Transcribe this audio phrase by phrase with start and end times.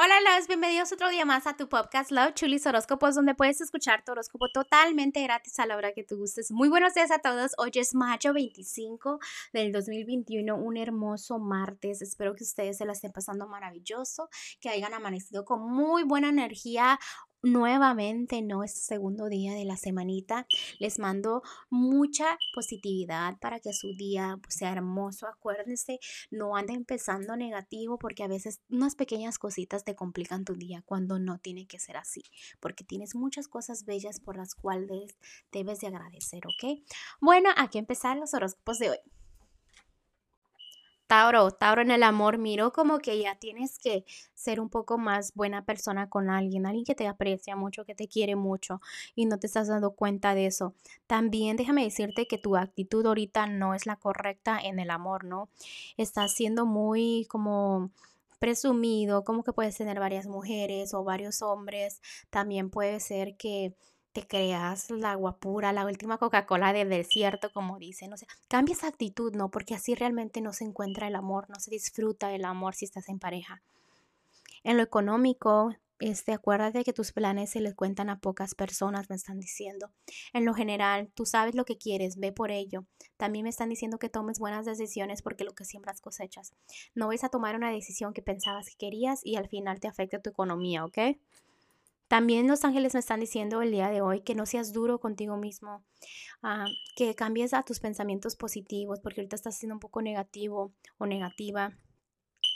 [0.00, 4.04] Hola, loves, bienvenidos otro día más a tu podcast Love Chulis Horóscopos, donde puedes escuchar
[4.04, 6.52] tu horóscopo totalmente gratis a la hora que tú gustes.
[6.52, 7.50] Muy buenos días a todos.
[7.58, 9.18] Hoy es mayo 25
[9.52, 12.00] del 2021, un hermoso martes.
[12.00, 14.28] Espero que ustedes se la estén pasando maravilloso,
[14.60, 17.00] que hayan amanecido con muy buena energía
[17.42, 18.64] nuevamente, ¿no?
[18.64, 20.46] Este segundo día de la semanita.
[20.78, 25.26] Les mando mucha positividad para que su día pues, sea hermoso.
[25.26, 25.98] Acuérdense,
[26.30, 31.18] no ande empezando negativo porque a veces unas pequeñas cositas te complican tu día cuando
[31.18, 32.22] no tiene que ser así,
[32.60, 35.16] porque tienes muchas cosas bellas por las cuales
[35.52, 36.80] debes de agradecer, ¿ok?
[37.20, 39.17] Bueno, aquí empezar los horóscopos de hoy.
[41.08, 44.04] Tauro, Tauro en el amor, miro como que ya tienes que
[44.34, 48.08] ser un poco más buena persona con alguien, alguien que te aprecia mucho, que te
[48.08, 48.82] quiere mucho
[49.14, 50.74] y no te estás dando cuenta de eso.
[51.06, 55.48] También déjame decirte que tu actitud ahorita no es la correcta en el amor, ¿no?
[55.96, 57.90] Estás siendo muy como
[58.38, 62.02] presumido, como que puedes tener varias mujeres o varios hombres.
[62.30, 63.74] También puede ser que
[64.26, 68.12] creas la agua pura, la última Coca-Cola del desierto, como dicen.
[68.12, 69.50] O sea, cambia esa actitud, ¿no?
[69.50, 73.08] Porque así realmente no se encuentra el amor, no se disfruta el amor si estás
[73.08, 73.62] en pareja.
[74.64, 79.16] En lo económico, este, acuérdate que tus planes se les cuentan a pocas personas, me
[79.16, 79.90] están diciendo.
[80.32, 82.86] En lo general, tú sabes lo que quieres, ve por ello.
[83.16, 86.54] También me están diciendo que tomes buenas decisiones porque lo que siembras cosechas.
[86.94, 90.20] No vais a tomar una decisión que pensabas que querías y al final te afecta
[90.20, 90.98] tu economía, ¿ok?
[92.08, 95.36] También los ángeles me están diciendo el día de hoy que no seas duro contigo
[95.36, 95.84] mismo,
[96.42, 101.06] ah, que cambies a tus pensamientos positivos, porque ahorita estás siendo un poco negativo o
[101.06, 101.76] negativa,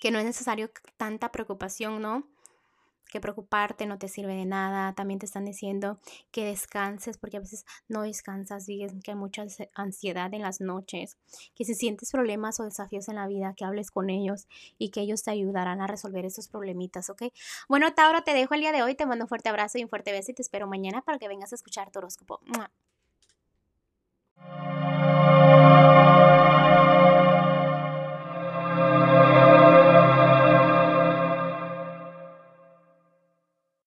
[0.00, 2.28] que no es necesario tanta preocupación, ¿no?
[3.10, 4.94] Que preocuparte no te sirve de nada.
[4.94, 5.98] También te están diciendo
[6.30, 11.16] que descanses porque a veces no descansas, dices que hay mucha ansiedad en las noches,
[11.54, 14.46] que si sientes problemas o desafíos en la vida, que hables con ellos
[14.78, 17.22] y que ellos te ayudarán a resolver esos problemitas, ¿ok?
[17.68, 19.88] Bueno, Tauro, te dejo el día de hoy, te mando un fuerte abrazo y un
[19.88, 22.40] fuerte beso y te espero mañana para que vengas a escuchar tu horóscopo.